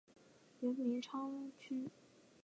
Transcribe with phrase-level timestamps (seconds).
[0.61, 1.87] 原名昌枢。